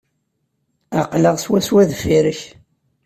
Aql-aɣ 0.99 1.35
swaswa 1.39 1.81
deffir-k. 1.89 2.41